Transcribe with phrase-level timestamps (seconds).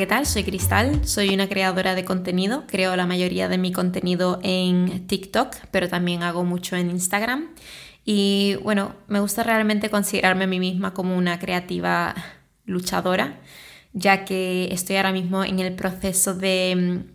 [0.00, 0.24] ¿qué tal?
[0.24, 5.54] Soy Cristal, soy una creadora de contenido, creo la mayoría de mi contenido en TikTok,
[5.70, 7.48] pero también hago mucho en Instagram.
[8.06, 12.14] Y bueno, me gusta realmente considerarme a mí misma como una creativa
[12.64, 13.40] luchadora,
[13.92, 17.10] ya que estoy ahora mismo en el proceso de mm,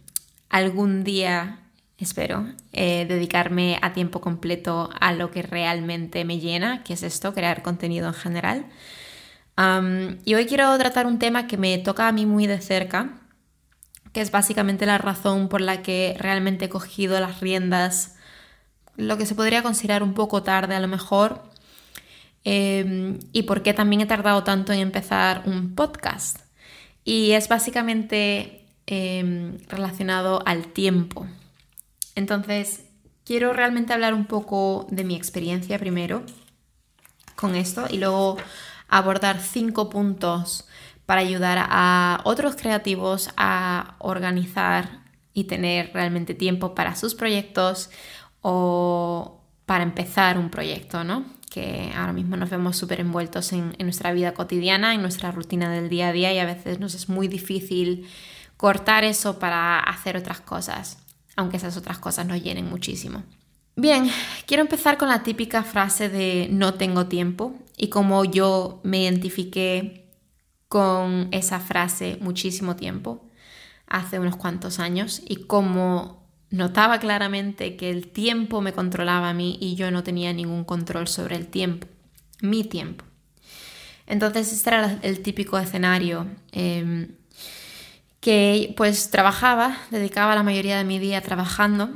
[0.50, 1.62] algún día,
[1.98, 7.34] espero, eh, dedicarme a tiempo completo a lo que realmente me llena, que es esto,
[7.34, 8.66] crear contenido en general
[9.58, 13.22] y hoy quiero tratar un tema que me toca a mí muy de cerca,
[14.12, 18.16] que es básicamente la razón por la que realmente he cogido las riendas,
[18.98, 21.44] lo que se podría considerar un poco tarde a lo mejor,
[22.44, 26.40] em, y por qué también he tardado tanto en empezar un podcast.
[27.04, 31.28] Y es básicamente em, relacionado al tiempo.
[32.16, 32.84] Entonces,
[33.26, 36.24] quiero realmente hablar un poco de mi experiencia primero
[37.36, 38.38] con esto y luego
[38.88, 40.66] abordar cinco puntos
[41.06, 47.90] para ayudar a otros creativos a organizar y tener realmente tiempo para sus proyectos
[48.42, 51.26] o para empezar un proyecto, ¿no?
[51.50, 55.70] Que ahora mismo nos vemos súper envueltos en, en, nuestra vida cotidiana, en nuestra rutina
[55.70, 58.08] del día a día y a veces nos es muy difícil
[58.58, 61.00] cortar eso para hacer otras cosas,
[61.36, 63.24] aunque esas otras cosas nos llenen muchísimo.
[63.76, 64.10] Bien,
[64.46, 70.10] quiero empezar con la típica frase de no tengo tiempo y como yo me identifiqué
[70.68, 73.30] con esa frase muchísimo tiempo,
[73.88, 79.58] hace unos cuantos años, y como notaba claramente que el tiempo me controlaba a mí
[79.60, 81.88] y yo no tenía ningún control sobre el tiempo,
[82.42, 83.06] mi tiempo.
[84.08, 87.16] Entonces este era el típico escenario em,
[88.20, 91.90] que pues trabajaba, dedicaba la mayoría de mi día trabajando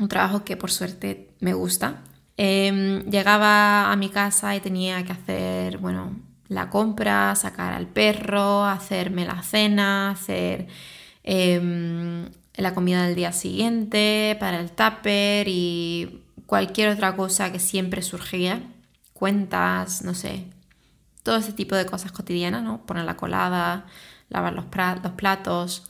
[0.00, 2.02] un trabajo que por suerte me gusta.
[2.36, 6.16] Em, llegaba a mi casa y tenía que hacer, bueno,
[6.48, 10.68] la compra, sacar al perro, hacerme la cena, hacer
[11.24, 18.02] em, la comida del día siguiente para el tupper y cualquier otra cosa que siempre
[18.02, 18.62] surgía,
[19.12, 20.46] cuentas, no sé,
[21.22, 22.84] todo ese tipo de cosas cotidianas, ¿no?
[22.86, 23.86] Poner la colada,
[24.30, 24.66] lavar los,
[25.02, 25.84] los platos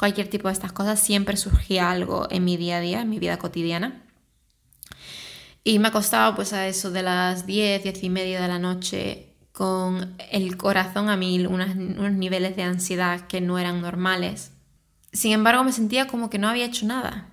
[0.00, 3.18] cualquier tipo de estas cosas, siempre surgía algo en mi día a día, en mi
[3.18, 4.02] vida cotidiana.
[5.62, 9.34] Y me acostaba pues a eso de las 10, 10 y media de la noche
[9.52, 14.52] con el corazón a mil, unos, unos niveles de ansiedad que no eran normales.
[15.12, 17.28] Sin embargo, me sentía como que no había hecho nada.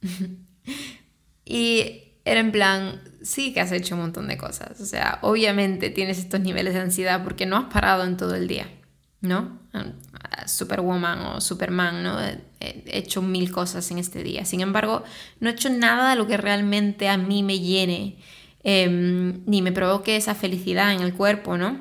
[1.44, 4.80] y era en plan, sí que has hecho un montón de cosas.
[4.80, 8.46] O sea, obviamente tienes estos niveles de ansiedad porque no has parado en todo el
[8.46, 8.68] día,
[9.20, 9.58] ¿no?
[10.46, 12.18] Superwoman o Superman, ¿no?
[12.20, 14.44] He hecho mil cosas en este día.
[14.44, 15.04] Sin embargo,
[15.40, 18.16] no he hecho nada de lo que realmente a mí me llene,
[18.64, 21.80] em, ni me provoque esa felicidad en el cuerpo, ¿no?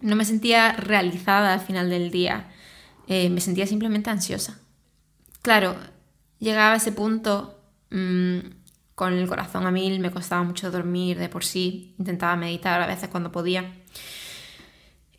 [0.00, 2.48] No me sentía realizada al final del día.
[3.08, 4.60] Eh, me sentía simplemente ansiosa.
[5.42, 5.76] Claro,
[6.38, 7.60] llegaba a ese punto
[7.90, 8.38] mm,
[8.94, 12.86] con el corazón a mil, me costaba mucho dormir de por sí, intentaba meditar a
[12.86, 13.72] veces cuando podía.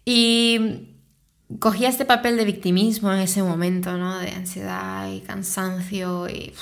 [0.06, 0.89] Y
[1.58, 4.20] cogía este papel de victimismo en ese momento, ¿no?
[4.20, 6.54] De ansiedad y cansancio y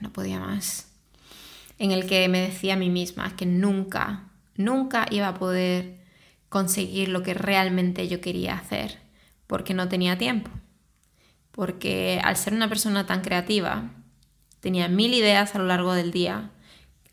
[0.00, 0.88] no podía más.
[1.78, 4.24] En el que me decía a mí misma que nunca,
[4.56, 6.00] nunca iba a poder
[6.48, 8.98] conseguir lo que realmente yo quería hacer,
[9.46, 10.50] porque no tenía tiempo.
[11.52, 13.90] Porque al ser una persona tan creativa,
[14.60, 16.50] tenía mil ideas a lo largo del día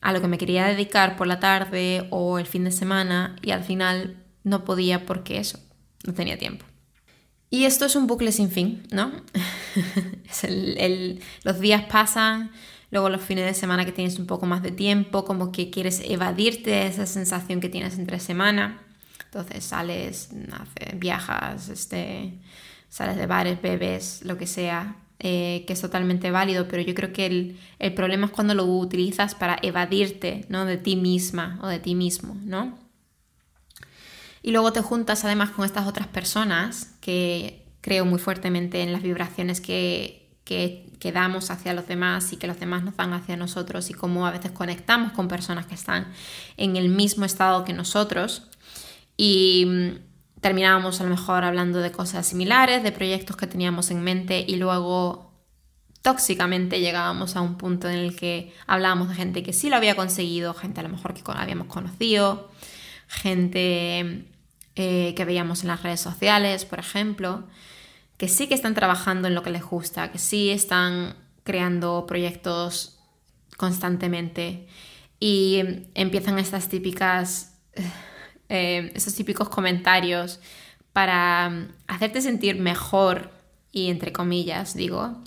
[0.02, 3.52] a lo que me quería dedicar por la tarde o el fin de semana y
[3.52, 5.60] al final no podía porque eso,
[6.06, 6.66] no tenía tiempo.
[7.53, 9.12] Y esto es un bucle sin fin, ¿no?
[11.44, 12.50] los días pasan,
[12.91, 16.01] luego los fines de semana que tienes un poco más de tiempo, como que quieres
[16.06, 18.81] evadirte de esa sensación que tienes entre semana.
[19.25, 20.29] Entonces sales,
[20.95, 22.39] viajas, este,
[22.88, 27.12] sales de bares, bebes, lo que sea, eh, que es totalmente válido, pero yo creo
[27.12, 30.63] que el, el, problema es cuando lo utilizas para evadirte ¿no?
[30.63, 32.80] de ti misma o de ti mismo, ¿no?
[34.42, 39.02] Y luego te juntas además con estas otras personas que creo muy fuertemente en las
[39.02, 43.90] vibraciones que, que, damos hacia los demás y que los demás nos dan hacia nosotros
[43.90, 46.12] y cómo a veces conectamos con personas que están
[46.58, 48.48] en el mismo estado que nosotros.
[49.18, 54.04] Y mm, terminábamos a lo mejor hablando de cosas similares, de proyectos que teníamos en
[54.04, 55.32] mente y luego
[56.02, 59.96] tóxicamente llegábamos a un punto en el que hablábamos de gente que sí lo había
[59.96, 62.50] conseguido, gente a lo mejor que habíamos conocido,
[63.12, 64.25] gente
[64.75, 67.44] eh, que veíamos en las redes sociales, por ejemplo,
[68.18, 73.00] que sí que están trabajando en lo que les gusta, que sí están creando proyectos
[73.58, 74.68] constantemente.
[75.19, 75.60] Y
[75.94, 77.60] empiezan estas típicas,
[78.50, 80.40] eh, estos típicos comentarios
[80.94, 83.30] para hacerte sentir mejor,
[83.74, 85.22] y entre comillas digo,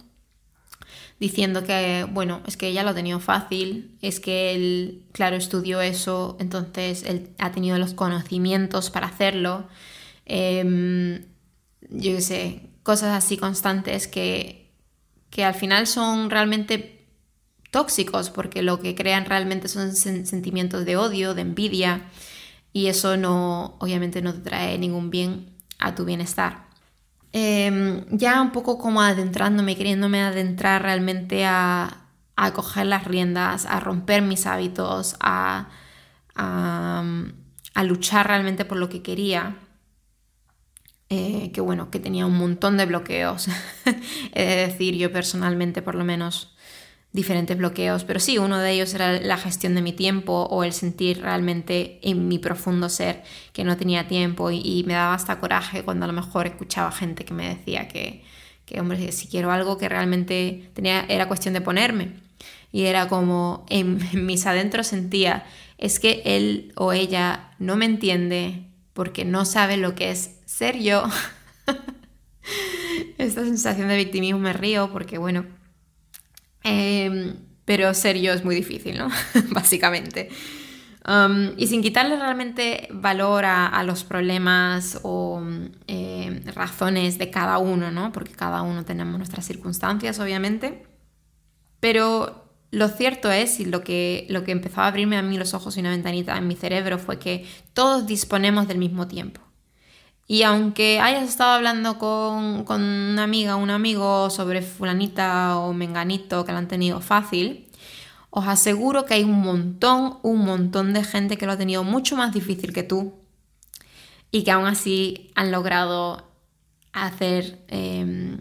[1.20, 5.80] diciendo que, bueno, es que ella lo ha tenido fácil, es que él, claro, estudió
[5.80, 9.68] eso, entonces él ha tenido los conocimientos para hacerlo.
[10.26, 11.24] Em,
[11.90, 14.70] yo qué sé, cosas así constantes que,
[15.30, 17.06] que al final son realmente
[17.70, 22.08] tóxicos, porque lo que crean realmente son sentimientos de odio, de envidia,
[22.72, 26.63] y eso no, obviamente no te trae ningún bien a tu bienestar.
[27.36, 32.06] Em, ya un poco como adentrándome, queriéndome adentrar realmente a,
[32.54, 35.68] coger las riendas, a romper mis hábitos, a,
[36.36, 37.02] a,
[37.82, 39.56] luchar realmente por lo que quería.
[41.08, 43.48] Eh, que bueno, que tenía un montón de bloqueos,
[44.32, 46.53] es decir, yo personalmente por lo menos
[47.14, 50.72] diferentes bloqueos, pero sí, uno de ellos era la gestión de mi tiempo o el
[50.72, 53.22] sentir realmente en mi profundo ser
[53.52, 57.24] que no tenía tiempo y, me daba hasta coraje cuando a lo mejor escuchaba gente
[57.24, 58.24] que me decía que,
[58.66, 62.14] que hombre, si quiero algo que realmente tenía, era cuestión de ponerme.
[62.72, 65.46] Y era como en, mis adentros sentía,
[65.78, 70.80] es que él o ella no me entiende porque no sabe lo que es ser
[70.80, 71.04] yo.
[73.18, 75.46] Esta sensación de victimismo me río porque, bueno,
[76.64, 79.08] Em, pero ser yo es muy difícil, ¿no?
[79.50, 80.30] Básicamente.
[81.06, 85.42] Um, y sin quitarle realmente valor a, los problemas o
[85.86, 88.10] em, razones de cada uno, ¿no?
[88.10, 90.86] Porque cada uno tenemos nuestras circunstancias, obviamente.
[91.78, 95.52] Pero lo cierto es, y lo que, lo que empezó a abrirme a mí los
[95.52, 99.43] ojos y una ventanita en mi cerebro fue que todos disponemos del mismo tiempo.
[100.26, 106.44] Y aunque hayas estado hablando con, una amiga o un amigo sobre fulanita o menganito
[106.44, 107.68] que lo han tenido fácil,
[108.30, 112.16] os aseguro que hay un montón, un montón de gente que lo ha tenido mucho
[112.16, 113.14] más difícil que tú
[114.30, 116.28] y que aún así han logrado
[116.92, 118.40] hacer, em,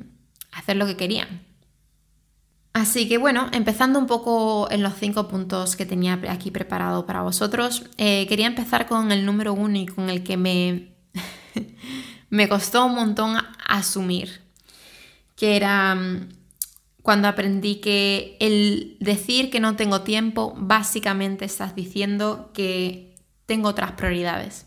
[0.52, 1.46] hacer lo que querían.
[2.72, 7.22] Así que bueno, empezando un poco en los cinco puntos que tenía aquí preparado para
[7.22, 10.93] vosotros, eh, quería empezar con el número uno y con el que me
[12.30, 14.42] me costó un montón asumir,
[15.36, 16.30] que era mm,
[17.02, 23.16] cuando aprendí que el decir que no tengo tiempo, básicamente estás diciendo que
[23.46, 24.66] tengo otras prioridades.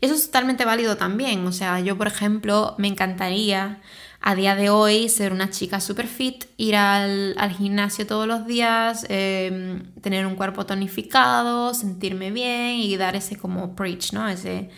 [0.00, 1.46] Eso es totalmente válido también.
[1.46, 3.80] O sea, yo, por ejemplo, me encantaría
[4.20, 9.06] a día de hoy ser una chica super fit, ir al, gimnasio todos los días,
[9.08, 14.28] em, tener un cuerpo tonificado, sentirme bien y dar ese como preach, ¿no?
[14.28, 14.70] Ese,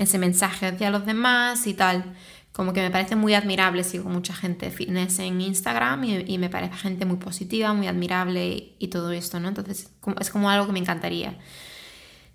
[0.00, 2.16] ese mensaje hacia los demás y tal.
[2.52, 6.50] Como que me parece muy admirable, sigo mucha gente de fitness en Instagram y, me
[6.50, 9.48] parece gente muy positiva, muy admirable y, todo esto, ¿no?
[9.48, 11.38] Entonces es como algo que me encantaría.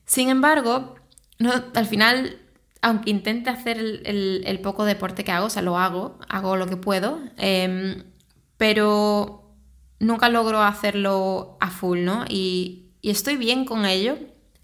[0.06, 0.96] Sin embargo,
[1.40, 2.40] no, al final,
[2.82, 6.78] aunque intente hacer el, poco deporte que hago, o sea, lo hago, hago lo que
[6.78, 8.04] puedo, em,
[8.58, 9.52] pero
[10.00, 12.26] nunca logro hacerlo a full, ¿no?
[12.30, 14.18] Y, estoy bien con ello,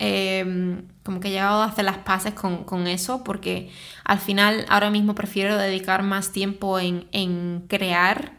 [0.03, 3.71] Em, como que he llegado a hacer las paces con, eso, porque
[4.03, 8.37] al final ahora mismo prefiero dedicar más tiempo en, crear,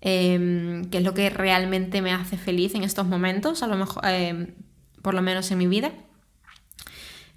[0.00, 4.04] em, que es lo que realmente me hace feliz en estos momentos, a lo mejor,
[4.06, 4.54] em,
[5.02, 5.92] por lo menos en mi vida.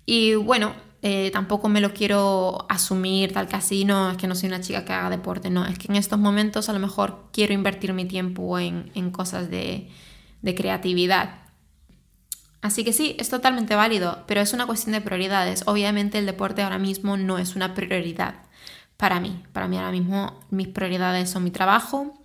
[0.05, 4.35] Y bueno, eh, tampoco me lo quiero asumir tal que así, no, es que no
[4.35, 7.25] soy una chica que haga deporte, no, es que en estos momentos a lo mejor
[7.33, 9.89] quiero invertir mi tiempo en, cosas de,
[10.41, 11.42] de creatividad.
[12.63, 15.63] Así que sí, es totalmente válido, pero es una cuestión de prioridades.
[15.67, 18.35] Obviamente el deporte ahora mismo no es una prioridad
[18.95, 19.43] para mí.
[19.51, 22.23] Para mí ahora mismo mis prioridades son mi trabajo,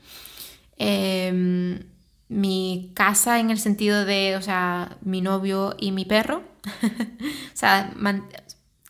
[0.77, 1.81] em,
[2.29, 6.45] mi casa en el sentido de, o sea, mi novio y mi perro.
[7.53, 7.93] o sea,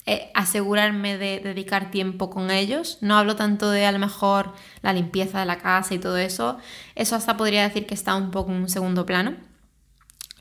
[0.05, 2.99] eh, asegurarme de dedicar tiempo con ellos.
[3.00, 4.52] No hablo tanto de a lo mejor
[4.83, 6.59] la limpieza de la casa y todo eso.
[6.95, 9.48] Eso hasta podría decir que está un poco en un segundo plano.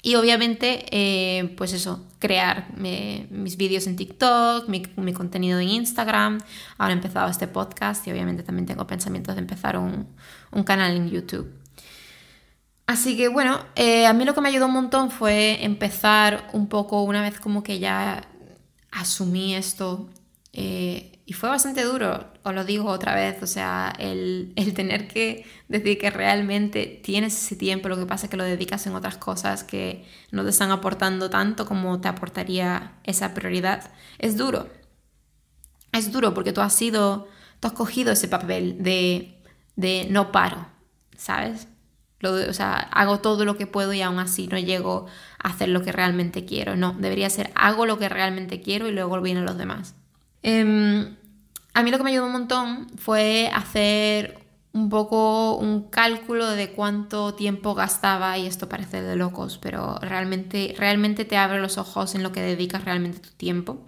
[0.02, 6.40] Y obviamente, eh, pues eso, crear eh, mis vídeos en TikTok, mi, contenido en Instagram.
[6.78, 10.08] Ahora he empezado este podcast y obviamente también tengo pensamientos de empezar un,
[10.64, 11.52] canal en YouTube.
[12.86, 16.68] Así que bueno, eh, a mí lo que me ayudó un montón fue empezar un
[16.68, 18.28] poco una vez como que ya
[18.92, 20.10] asumí esto
[21.30, 25.98] y fue bastante duro, os lo digo otra vez, o sea, el, tener que decir
[26.00, 29.66] que realmente tienes ese tiempo, lo que pasa es que lo dedicas en otras cosas
[29.66, 34.70] que no te están aportando tanto como te aportaría esa prioridad, es duro.
[35.92, 37.28] Es duro porque tú has sido,
[37.60, 39.44] tú has cogido ese papel de,
[39.76, 40.70] de no paro,
[41.18, 41.68] ¿sabes?
[42.24, 45.08] o sea, hago todo lo que puedo y aún así no llego
[45.44, 46.78] a hacer lo que realmente quiero.
[46.78, 49.94] No, debería ser hago lo que realmente quiero y luego vienen los demás.
[50.44, 51.16] Em,
[51.74, 54.40] a mí lo que me ayudó un montón fue hacer
[54.74, 60.76] un poco un cálculo de cuánto tiempo gastaba y esto parece de locos, pero realmente,
[60.78, 63.88] realmente te abre los ojos en lo que dedicas realmente tu tiempo.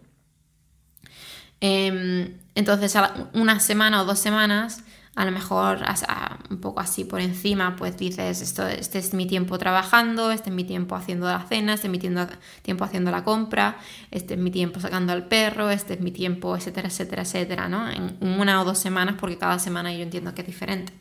[1.62, 2.96] Em, entonces,
[3.34, 4.84] una semana o dos semanas
[5.20, 5.80] a lo mejor
[6.50, 10.56] un poco así por encima, pues dices, esto, este es mi tiempo trabajando, este es
[10.56, 13.80] mi tiempo haciendo la cena, este es mi tiempo haciendo la compra,
[14.12, 17.92] este es mi tiempo sacando al perro, este es mi tiempo, etcétera, etcétera, etcétera, ¿no?
[17.92, 20.94] En una o dos semanas, porque cada semana yo entiendo que es diferente.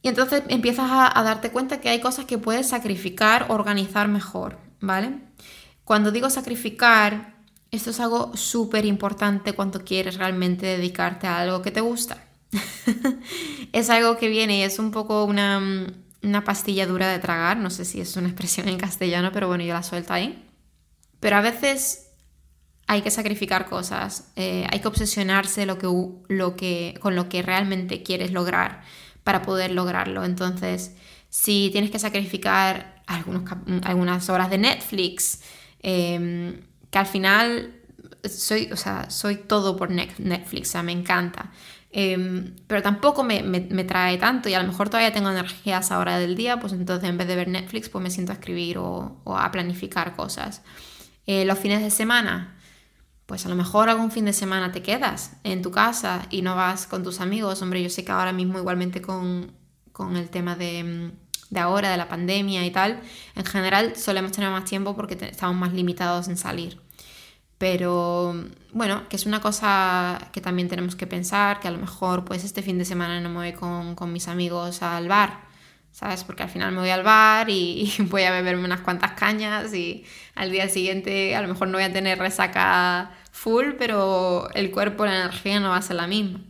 [0.00, 4.56] Y entonces empiezas a, a darte cuenta que hay cosas que puedes sacrificar, organizar mejor,
[4.80, 5.18] ¿vale?
[5.84, 7.34] Cuando digo sacrificar,
[7.70, 12.29] esto es algo súper importante cuando quieres realmente dedicarte a algo que te gusta.
[13.72, 15.86] es algo que viene y es un poco una,
[16.22, 19.64] una, pastilla dura de tragar, no sé si es una expresión en castellano, pero bueno,
[19.64, 20.44] yo la suelto ahí.
[21.20, 22.10] Pero a veces
[22.86, 25.86] hay que sacrificar cosas, eh, hay que obsesionarse lo que,
[26.28, 28.82] lo que, con lo que realmente quieres lograr
[29.22, 30.24] para poder lograrlo.
[30.24, 30.96] Entonces,
[31.28, 35.40] si tienes que sacrificar algunas horas de Netflix,
[35.82, 37.80] em, que al final
[38.24, 41.52] soy, o sea, soy todo por Netflix, o sea, me encanta.
[41.92, 43.42] Em, pero tampoco me,
[43.84, 47.18] trae tanto y a lo mejor todavía tengo energías ahora del día, pues entonces en
[47.18, 50.62] vez de ver Netflix, pues me siento a escribir o, a planificar cosas.
[51.26, 52.56] Eh, los fines de semana,
[53.26, 56.54] pues a lo mejor algún fin de semana te quedas en tu casa y no
[56.56, 57.60] vas con tus amigos.
[57.62, 59.52] Hombre, yo sé que ahora mismo igualmente con,
[60.16, 61.12] el tema de,
[61.50, 63.00] de ahora, de la pandemia y tal,
[63.34, 66.80] en general solemos tener más tiempo porque estamos más limitados en salir.
[67.60, 68.34] Pero
[68.72, 72.42] bueno, que es una cosa que también tenemos que pensar, que a lo mejor pues
[72.42, 75.40] este fin de semana no me voy con, mis amigos al bar,
[75.92, 76.24] ¿sabes?
[76.24, 80.06] Porque al final me voy al bar y, voy a beberme unas cuantas cañas y
[80.36, 85.04] al día siguiente a lo mejor no voy a tener resaca full, pero el cuerpo,
[85.04, 86.40] la energía no va a ser la misma.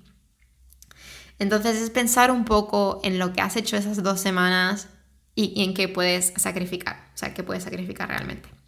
[1.41, 4.89] Entonces es pensar un poco en lo que has hecho esas dos semanas
[5.35, 8.60] y, y en qué puedes sacrificar, o sea, qué puedes sacrificar realmente.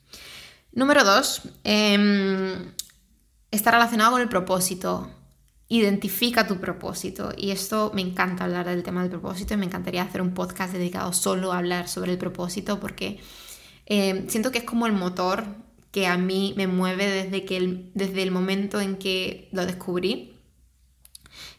[0.75, 2.73] Número dos, em,
[3.50, 5.11] está relacionado con el propósito.
[5.69, 7.33] Identifica tu propósito.
[7.37, 10.73] Y esto me encanta hablar del tema del propósito y me encantaría hacer un podcast
[10.73, 13.21] dedicado solo a hablar sobre el propósito porque
[13.87, 15.45] em, siento que es como el motor
[15.91, 20.33] que a mí me mueve desde, que el, desde el momento en que lo descubrí.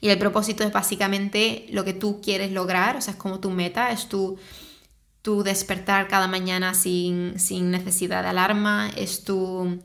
[0.02, 3.52] Y el propósito es básicamente lo que tú quieres lograr, o sea, es como tu
[3.52, 4.38] meta, es tu
[5.24, 7.36] tu despertar cada mañana sin,
[7.72, 9.82] necesidad de alarma, es tu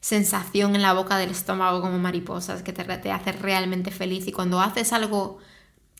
[0.00, 4.60] sensación en la boca del estómago como mariposas que te, hace realmente feliz y cuando
[4.60, 5.38] haces algo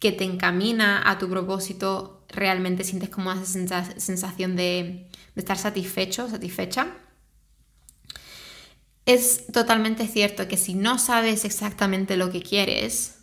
[0.00, 6.88] que te encamina a tu propósito, realmente sientes como esa sensación de estar satisfecho, satisfecha.
[9.06, 13.20] Es totalmente cierto que si no sabes exactamente lo que quieres,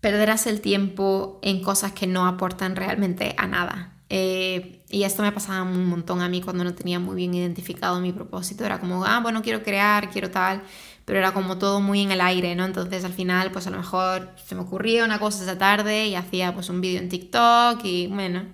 [0.00, 3.97] perderás el tiempo en cosas que no aportan realmente a nada.
[4.10, 8.00] Eh, y esto me pasaba un montón a mí cuando no tenía muy bien identificado
[8.00, 8.64] mi propósito.
[8.64, 10.62] Era como, ah, bueno, quiero crear, quiero tal,
[11.04, 12.64] pero era como todo muy en el aire, ¿no?
[12.64, 16.14] Entonces al final, pues a lo mejor se me ocurría una cosa esa tarde y
[16.14, 18.44] hacía pues un vídeo en TikTok y bueno,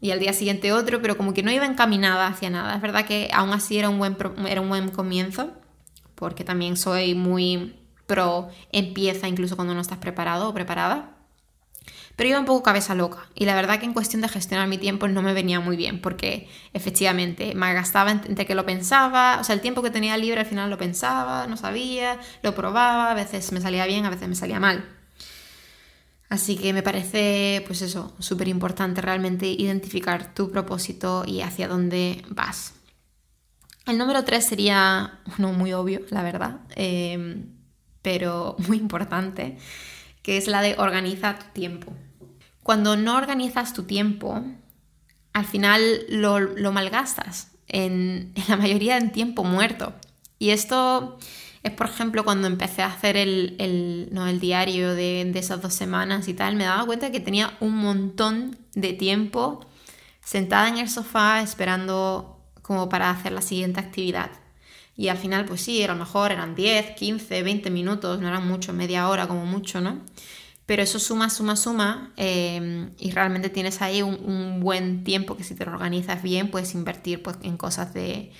[0.00, 2.74] y al día siguiente otro, pero como que no iba encaminada hacia nada.
[2.74, 4.16] Es verdad que aún así era un buen,
[4.48, 5.50] era un buen comienzo,
[6.14, 11.19] porque también soy muy pro empieza incluso cuando no estás preparado o preparada
[12.20, 13.30] pero iba un poco cabeza loca.
[13.34, 16.02] Y la verdad que en cuestión de gestionar mi tiempo no me venía muy bien,
[16.02, 20.40] porque efectivamente me gastaba entre que lo pensaba, o sea, el tiempo que tenía libre
[20.40, 24.28] al final lo pensaba, no sabía, lo probaba, a veces me salía bien, a veces
[24.28, 24.84] me salía mal.
[26.28, 32.22] Así que me parece, pues eso, súper importante realmente identificar tu propósito y hacia dónde
[32.28, 32.74] vas.
[33.86, 37.46] El número 3 sería uno muy obvio, la verdad, eh,
[38.02, 39.56] pero muy importante,
[40.22, 41.94] que es la de organizar tu tiempo.
[42.70, 44.44] Cuando no organizas tu tiempo,
[45.32, 49.92] al final lo, malgastas, en, la mayoría en tiempo muerto.
[50.38, 51.18] Y esto
[51.64, 55.74] es, por ejemplo, cuando empecé a hacer el, no, el diario de, de, esas dos
[55.74, 59.66] semanas y tal, me daba cuenta que tenía un montón de tiempo
[60.24, 64.30] sentada en el sofá esperando como para hacer la siguiente actividad.
[64.96, 68.46] Y al final, pues sí, a lo mejor eran 10, 15, 20 minutos, no eran
[68.46, 70.02] mucho, media hora como mucho, ¿no?
[70.70, 75.56] Pero eso suma, suma, suma em, y realmente tienes ahí un, buen tiempo que si
[75.56, 78.30] te organizas bien puedes invertir pues, en cosas de,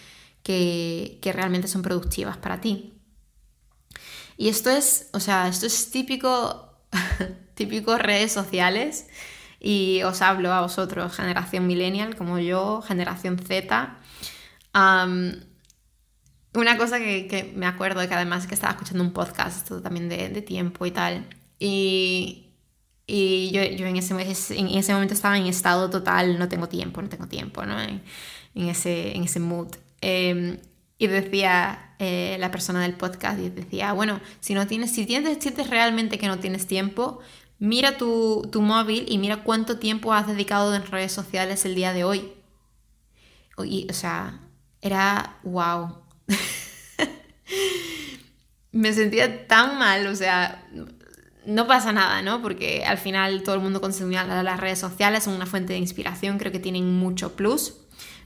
[0.45, 2.95] que, realmente son productivas para ti.
[4.37, 6.73] Y esto es, o sea, esto es típico,
[7.55, 9.09] típico redes sociales
[9.59, 13.99] y os hablo a vosotros, generación millennial como yo, generación Z.
[16.55, 20.43] una cosa que, me acuerdo, que además que estaba escuchando un podcast, esto también de,
[20.43, 21.27] tiempo y tal,
[21.61, 22.47] y,
[23.07, 27.03] y yo, yo en, ese, en ese momento estaba en estado total, no tengo tiempo,
[27.03, 27.81] no tengo tiempo, ¿no?
[27.81, 28.03] En,
[28.55, 29.69] ese, en ese mood.
[30.01, 30.59] Em,
[30.99, 35.39] y decía eh, la persona del podcast, y decía, bueno, si no tienes, si tienes,
[35.41, 37.21] sientes realmente que no tienes tiempo,
[37.59, 41.93] mira tu, tu móvil y mira cuánto tiempo has dedicado en redes sociales el día
[41.93, 42.33] de hoy.
[43.57, 44.41] O sea,
[44.81, 45.99] era wow.
[48.73, 50.67] me sentía tan mal, o sea,
[51.47, 52.43] no pasa nada, ¿no?
[52.43, 56.39] Porque al final todo el mundo consume las redes sociales, son una fuente de inspiración,
[56.39, 57.75] creo que tienen mucho plus.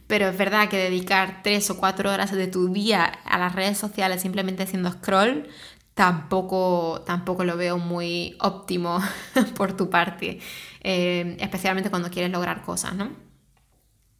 [0.06, 3.78] Pero es verdad que dedicar tres o cuatro horas de tu día a las redes
[3.78, 5.48] sociales simplemente haciendo scroll,
[5.94, 9.00] tampoco, tampoco lo veo muy óptimo
[9.56, 10.40] por tu parte,
[10.82, 13.12] eh, especialmente cuando quieres lograr cosas, ¿no?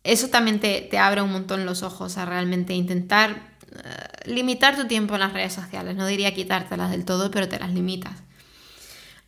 [0.05, 4.87] Eso también te, te abre un montón los ojos a realmente intentar eh, limitar tu
[4.87, 5.97] tiempo en las redes sociales.
[5.97, 8.23] No diría quitártelas del todo, pero te las limitas.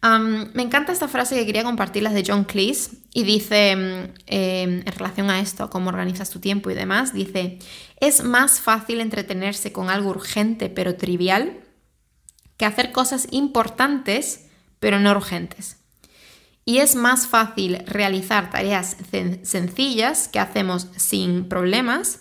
[0.09, 4.93] Me encanta esta frase que quería compartirles de John Cleese y dice, em, em, en
[4.93, 7.59] relación a esto, cómo organizas tu tiempo y demás, dice,
[8.01, 11.61] es más fácil entretenerse con algo urgente pero trivial
[12.57, 14.47] que hacer cosas importantes
[14.81, 15.79] pero no urgentes.
[16.65, 18.97] Y es más fácil realizar tareas
[19.43, 22.21] sencillas que hacemos sin problemas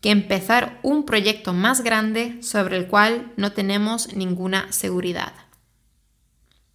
[0.00, 5.32] que empezar un proyecto más grande sobre el cual no tenemos ninguna seguridad.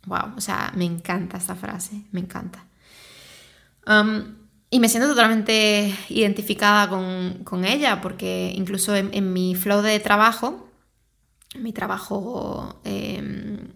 [0.05, 2.65] Wow, o sea, me encanta esta frase, me encanta.
[3.87, 4.35] Um,
[4.69, 10.69] y me siento totalmente identificada con, ella, porque incluso en, mi flow de trabajo,
[11.55, 13.69] mi trabajo em,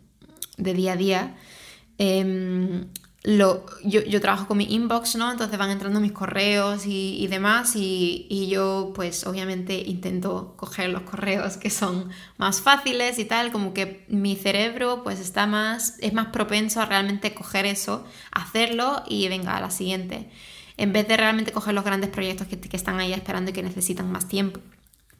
[0.57, 1.35] de día a día,
[1.97, 2.87] em,
[3.29, 5.31] lo, yo, trabajo con mi inbox, ¿no?
[5.31, 11.57] Entonces van entrando mis correos y, demás y, yo pues obviamente intento coger los correos
[11.57, 16.27] que son más fáciles y tal, como que mi cerebro pues está más, es más
[16.27, 20.31] propenso a realmente coger eso, hacerlo y venga a la siguiente,
[20.77, 24.11] en vez de realmente coger los grandes proyectos que, están ahí esperando y que necesitan
[24.11, 24.59] más tiempo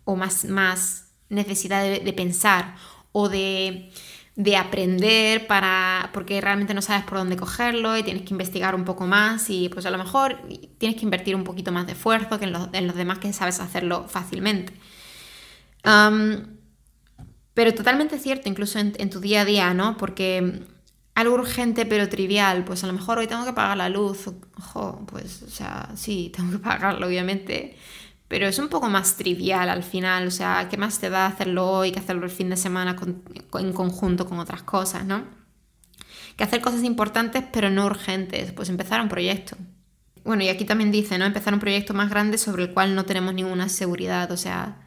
[0.06, 2.76] o más, más necesidad de pensar
[3.12, 3.92] o de
[4.40, 8.86] de aprender para porque realmente no sabes por dónde cogerlo y tienes que investigar un
[8.86, 10.38] poco más y pues a lo mejor
[10.78, 14.08] tienes que invertir un poquito más de esfuerzo que en los, demás que sabes hacerlo
[14.08, 14.72] fácilmente.
[17.54, 19.98] pero totalmente cierto, incluso en, tu día a día, ¿no?
[19.98, 20.62] Porque
[21.16, 25.06] algo urgente pero trivial, pues a lo mejor hoy tengo que pagar la luz, ojo,
[25.06, 27.76] pues o sea, sí, tengo que pagarlo obviamente,
[28.30, 31.68] pero es un poco más trivial al final, o sea, ¿qué más te da hacerlo
[31.68, 32.96] hoy que hacerlo el fin de semana
[33.56, 35.24] en conjunto con otras cosas, ¿no?
[36.38, 39.58] Que hacer cosas importantes pero no urgentes, pues empezar un proyecto.
[40.24, 41.26] Bueno, y aquí también dice, ¿no?
[41.26, 44.78] Empezar un proyecto más grande sobre el cual no tenemos ninguna seguridad, o sea,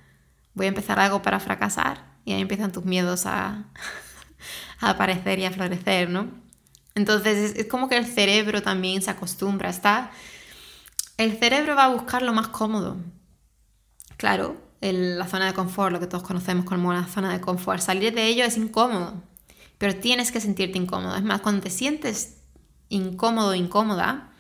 [0.55, 3.65] voy a empezar algo para fracasar y ahí empiezan tus miedos a,
[4.79, 6.29] aparecer y a florecer, ¿no?
[6.95, 10.13] Entonces es, es como que el cerebro también se acostumbra, está...
[11.19, 12.97] El cerebro va a buscar lo más cómodo,
[14.23, 18.15] Claro, la zona de confort, lo que todos conocemos como la zona de confort, salir
[18.15, 19.21] de ello es incómodo,
[19.79, 21.17] pero tienes que sentirte incómodo.
[21.17, 22.37] Es más, cuando te sientes
[22.89, 24.31] incómodo incómoda,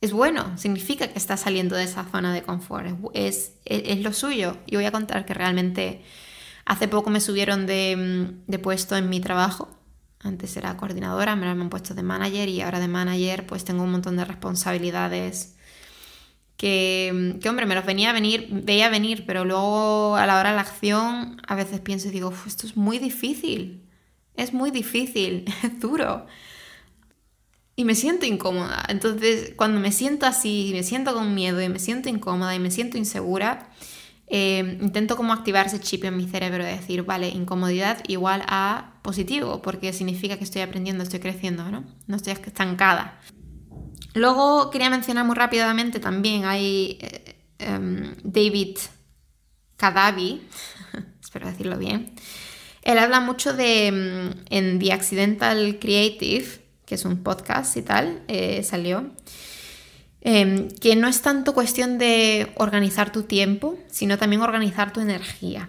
[0.00, 4.56] es bueno, significa que estás saliendo de esa zona de confort, es, es, lo suyo.
[4.64, 6.02] Y voy a contar que realmente
[6.64, 9.68] hace poco me subieron de, de puesto en mi trabajo.
[10.20, 13.90] Antes era coordinadora, me han puesto de manager y ahora de manager pues tengo un
[13.90, 15.57] montón de responsabilidades
[16.58, 20.56] que, hombre, me los venía a venir, veía venir, pero luego a la hora de
[20.56, 23.86] la acción a veces pienso y digo, esto es muy difícil,
[24.34, 26.26] es muy difícil, es duro.
[27.76, 28.84] Y me siento incómoda.
[28.88, 32.72] Entonces, cuando me siento así, me siento con miedo y me siento incómoda y me
[32.72, 33.70] siento insegura,
[34.26, 38.94] eh, intento como activar ese chip en mi cerebro de decir, vale, incomodidad igual a
[39.02, 41.84] positivo, porque significa que estoy aprendiendo, estoy creciendo, ¿no?
[42.08, 43.20] No estoy estancada.
[44.18, 48.76] Luego quería mencionar muy rápidamente también, hay eh, em, David
[49.76, 50.42] Kadavi,
[51.22, 52.12] espero decirlo bien.
[52.82, 56.46] Él habla mucho de, em, en The Accidental Creative,
[56.84, 59.10] que es un podcast y tal, eh, salió,
[60.20, 65.68] em, que no es tanto cuestión de organizar tu tiempo, sino también organizar tu energía.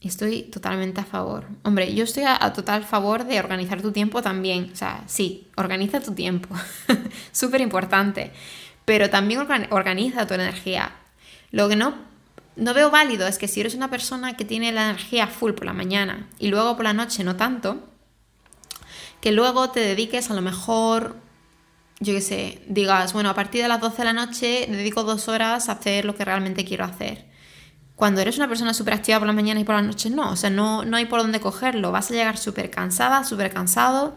[0.00, 1.46] Estoy totalmente a favor.
[1.62, 4.70] Hombre, yo estoy a, total favor de organizar tu tiempo también.
[4.72, 6.54] O sea, sí, organiza tu tiempo.
[7.32, 8.30] Súper importante.
[8.84, 10.92] Pero también organiza tu energía.
[11.50, 11.94] Lo que no,
[12.56, 15.64] no veo válido es que si eres una persona que tiene la energía full por
[15.64, 17.88] la mañana y luego por la noche no tanto,
[19.20, 21.16] que luego te dediques a lo mejor,
[22.00, 25.26] yo qué sé, digas, bueno, a partir de las 12 de la noche dedico dos
[25.28, 27.35] horas a hacer lo que realmente quiero hacer
[27.96, 30.30] Cuando eres una persona súper activa por las mañanas y por las noches, no.
[30.30, 31.92] O sea, no, no hay por dónde cogerlo.
[31.92, 34.14] Vas a llegar súper cansada, súper cansado,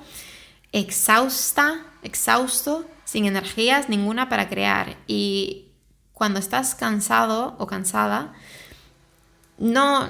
[0.73, 4.97] exhausta, exhausto, sin energías ninguna para crear.
[5.07, 5.69] Y
[6.13, 8.33] cuando estás cansado o cansada,
[9.57, 10.07] no,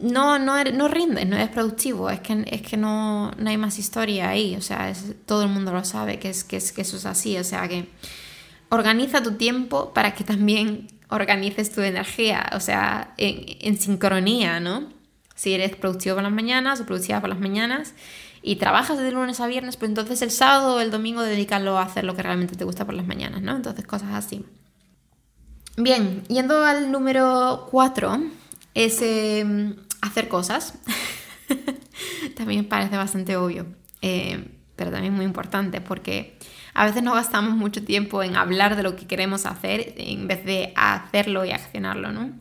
[0.00, 3.78] no, no, no rindes, no eres productivo, es que, es que no, no hay más
[3.78, 4.92] historia ahí, o sea,
[5.24, 7.68] todo el mundo lo sabe que, es, que, es, que eso es así, o sea
[7.68, 7.88] que
[8.68, 14.88] organiza tu tiempo para que también organices tu energía, o sea, en, sincronía, ¿no?
[15.34, 17.94] Si eres productivo por las mañanas o productiva por las mañanas
[18.42, 21.82] y trabajas de lunes a viernes, pues entonces el sábado o el domingo dedicarlo a
[21.82, 23.56] hacer lo que realmente te gusta por las mañanas, ¿no?
[23.56, 24.44] Entonces cosas así.
[25.76, 28.18] Bien, yendo al número 4,
[28.74, 30.74] es em, hacer cosas.
[32.36, 33.66] también parece bastante obvio,
[34.00, 36.38] eh, pero también muy importante porque
[36.76, 40.44] a veces nos gastamos mucho tiempo en hablar de lo que queremos hacer en vez
[40.44, 42.32] de hacerlo y accionarlo, ¿no?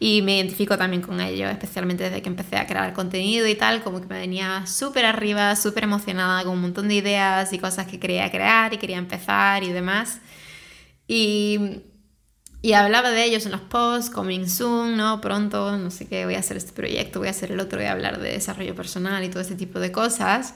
[0.00, 3.82] Y me identifico también con ello, especialmente desde que empecé a crear contenido y tal,
[3.82, 7.86] como que me venía súper arriba, súper emocionada con un montón de ideas y cosas
[7.86, 10.22] que quería crear y quería empezar y demás.
[11.06, 11.82] Y,
[12.62, 15.20] y hablaba de ellos en los posts, coming soon, ¿no?
[15.20, 17.88] Pronto, no sé qué, voy a hacer este proyecto, voy a hacer el otro, voy
[17.88, 20.54] a hablar de desarrollo personal y todo ese tipo de cosas.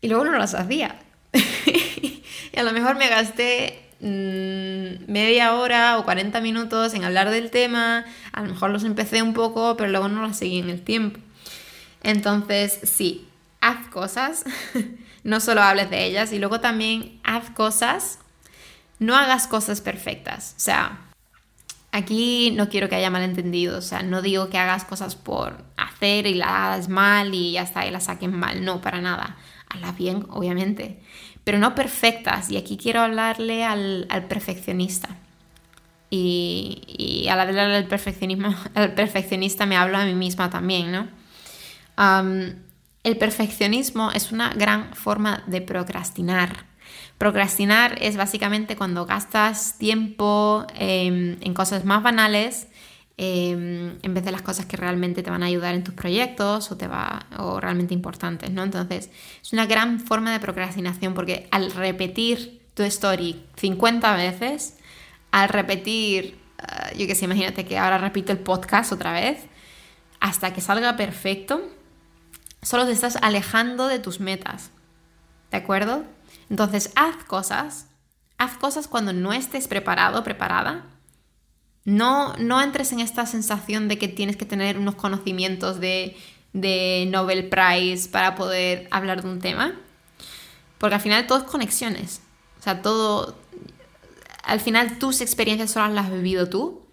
[0.00, 1.00] Y luego no las hacía.
[2.56, 8.04] a lo mejor me gasté mm, media hora o 40 minutos en hablar del tema,
[8.32, 11.20] a lo mejor los empecé un poco, pero luego no los seguí en el tiempo.
[12.02, 13.28] Entonces, sí,
[13.60, 14.44] haz cosas,
[15.24, 18.18] no solo hables de ellas, y luego también haz cosas,
[18.98, 20.54] no hagas cosas perfectas.
[20.56, 21.05] O sea,
[21.96, 26.26] aquí no quiero que haya malentendido, o sea, no digo que hagas cosas por hacer
[26.26, 29.36] y las hagas mal y ya está, y las saquen mal, no, para nada.
[29.68, 31.00] Hazlas bien, obviamente,
[31.42, 32.50] pero no perfectas.
[32.50, 35.08] Y aquí quiero hablarle al, perfeccionista.
[36.10, 41.08] Y, al hablar del perfeccionismo, el perfeccionista me hablo a mí misma también, ¿no?
[43.02, 46.66] el perfeccionismo es una gran forma de procrastinar.
[47.18, 52.68] Procrastinar es básicamente cuando gastas tiempo em, en cosas más banales
[53.18, 56.70] Em, en vez de las cosas que realmente te van a ayudar en tus proyectos
[56.70, 58.62] o, te va, o realmente importantes, ¿no?
[58.62, 64.76] Entonces, es una gran forma de procrastinación porque al repetir tu story 50 veces,
[65.30, 69.38] al repetir, ah, yo qué sé, imagínate que ahora repito el podcast otra vez,
[70.20, 71.62] hasta que salga perfecto,
[72.60, 74.70] solo te estás alejando de tus metas,
[75.50, 76.04] ¿de acuerdo?
[76.50, 77.88] Entonces, haz cosas,
[78.38, 80.84] haz cosas cuando no estés preparado, preparada,
[81.86, 86.16] no, no entres en esta sensación de que tienes que tener unos conocimientos de,
[86.52, 89.72] de Nobel Prize para poder hablar de un tema.
[90.78, 92.20] Porque al final todo es conexiones.
[92.58, 93.38] O sea, todo.
[94.42, 96.86] Al final tus experiencias solo las has vivido tú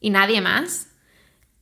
[0.00, 0.88] y nadie más.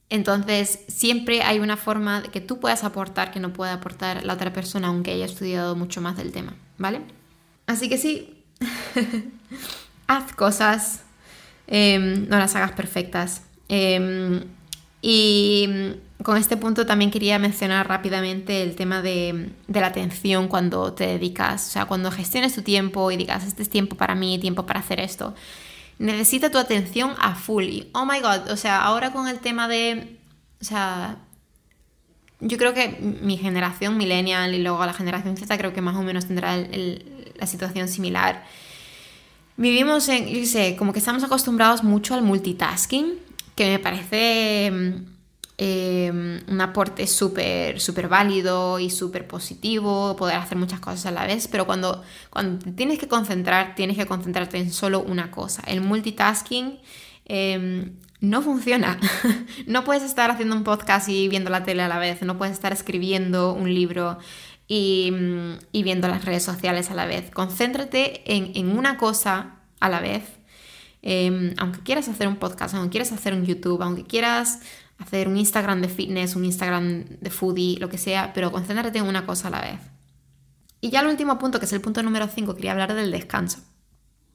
[0.09, 4.53] Entonces, siempre hay una forma que tú puedas aportar que no pueda aportar la otra
[4.53, 7.03] persona, aunque haya estudiado mucho más del tema, ¿vale?
[7.71, 8.45] Así que sí,
[10.07, 11.01] haz cosas
[11.71, 13.45] Em, no las hagas perfectas.
[13.69, 14.43] Em,
[15.01, 15.69] y
[16.23, 21.69] con este punto también quería mencionar rápidamente el tema de, la atención cuando te dedicas,
[21.69, 24.81] o sea, cuando gestiones tu tiempo y digas, este es tiempo para mí, tiempo para
[24.81, 25.35] hacer esto.
[25.99, 27.83] Necesita tu atención a full.
[27.93, 30.19] oh my god, o sea, ahora con el tema de,
[30.61, 31.19] o sea,
[32.41, 36.03] yo creo que mi generación millennial y luego la generación Z creo que más o
[36.03, 36.57] menos tendrá
[37.41, 38.45] la situación similar
[39.61, 43.13] Vivimos en, yo sé, como que estamos acostumbrados mucho al multitasking,
[43.55, 45.05] que me parece mm,
[45.59, 51.27] em, un aporte súper súper válido y súper positivo, poder hacer muchas cosas a la
[51.27, 55.63] vez, pero cuando, cuando te tienes que concentrar, tienes que concentrarte en solo una cosa.
[55.67, 56.79] El multitasking
[57.27, 58.99] em, no funciona.
[59.67, 62.55] no puedes estar haciendo un podcast y viendo la tele a la vez, no puedes
[62.55, 64.17] estar escribiendo un libro
[64.71, 67.31] Mm, y, viendo las redes sociales a la vez.
[67.33, 70.23] Concéntrate en, una cosa a la vez.
[71.03, 74.61] Em, aunque quieras hacer un podcast, aunque quieras hacer un YouTube, aunque quieras
[74.99, 79.07] hacer un Instagram de fitness, un Instagram de foodie, lo que sea, pero concéntrate en
[79.07, 79.81] una cosa a la vez.
[80.81, 83.59] Y ya el último punto, que es el punto número 5, quería hablar del descanso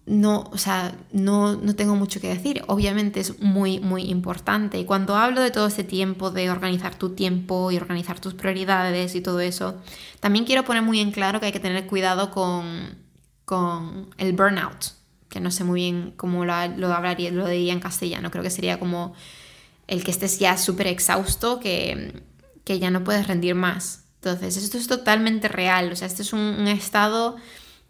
[0.07, 2.63] no, o sea, no, no, tengo mucho que decir.
[2.67, 4.77] Obviamente es muy, muy importante.
[4.79, 9.15] Y cuando hablo de todo ese tiempo, de organizar tu tiempo y organizar tus prioridades
[9.15, 9.81] y todo eso,
[10.19, 12.97] también quiero poner muy en claro que hay que tener cuidado con,
[13.45, 14.93] con el burnout,
[15.27, 18.29] que no sé muy bien cómo lo, lo, hablaría, lo diría en castellano.
[18.29, 19.15] Creo que sería como
[19.87, 22.21] el que estés ya súper exhausto, que,
[22.63, 24.03] que, ya no puedes rendir más.
[24.21, 25.91] Entonces, esto es totalmente real.
[25.91, 27.37] O sea, este es un estado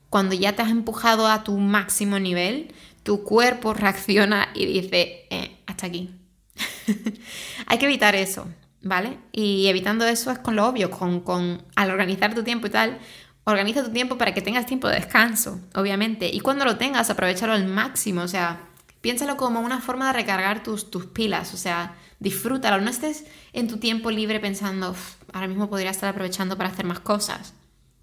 [0.10, 5.58] cuando ya te has empujado a tu máximo nivel, tu cuerpo reacciona y dice, eh,
[5.68, 6.10] hasta aquí.
[7.68, 8.48] Hay que evitar eso,
[8.82, 9.18] ¿vale?
[9.32, 13.00] Y evitando eso es con lo obvio, con, con al organizar tu tiempo y tal,
[13.44, 16.30] organiza tu tiempo para que tengas tiempo de descanso, obviamente.
[16.34, 18.70] Y cuando lo tengas, aprovechalo al máximo, o sea,
[19.02, 23.68] piénsalo como una forma de recargar tus, tus pilas, o sea, disfrútalo, no estés en
[23.68, 24.96] tu tiempo libre pensando,
[25.32, 27.54] ahora mismo podría estar aprovechando para hacer más cosas.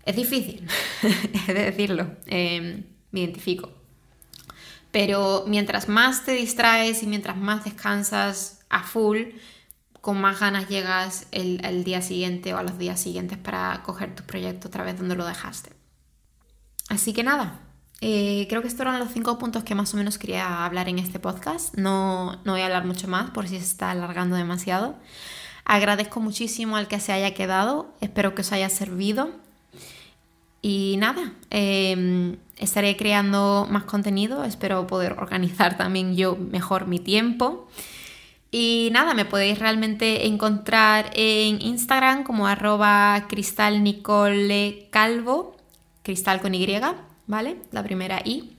[0.05, 0.67] Es difícil,
[1.03, 3.71] es de decirlo, em, me identifico.
[4.91, 9.21] Pero mientras más te distraes y mientras más descansas a full,
[10.03, 14.25] con más ganas llegas el, día siguiente o a los días siguientes para coger tu
[14.25, 15.73] proyecto otra vez donde lo dejaste.
[16.89, 17.61] Así que nada,
[18.01, 20.99] eh, creo que estos eran los cinco puntos que más o menos quería hablar en
[20.99, 21.77] este podcast.
[21.77, 24.97] No, no voy a hablar mucho más por si se está alargando demasiado.
[25.65, 29.31] Agradezco muchísimo al que se haya quedado, espero que os haya servido.
[30.63, 37.69] Y nada, em, estaré creando más contenido, espero poder organizar también yo mejor mi tiempo.
[38.53, 45.57] Y nada, me podéis realmente encontrar en Instagram como arroba cristalnicolecalvo,
[46.03, 46.69] cristal con Y,
[47.27, 47.57] ¿vale?
[47.73, 48.57] La primera I.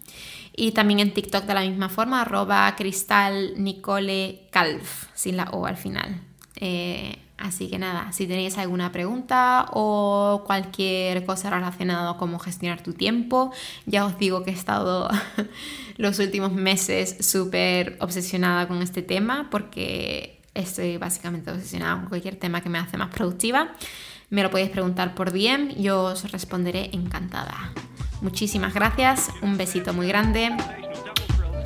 [0.55, 6.19] Y también en TikTok de la misma forma, arroba cristalnicolecalv, sin la O al final.
[6.57, 12.93] Eh, Así que nada, si tenéis alguna pregunta o cualquier cosa relacionada cómo gestionar tu
[12.93, 13.51] tiempo,
[13.85, 15.09] ya os digo que he estado
[15.97, 22.61] los últimos meses súper obsesionada con este tema porque estoy básicamente obsesionada con cualquier tema
[22.61, 23.73] que me hace más productiva.
[24.29, 27.73] Me lo podéis preguntar por DM, yo os responderé encantada.
[28.21, 30.49] Muchísimas gracias, un besito muy grande,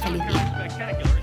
[0.01, 1.16] feliz día.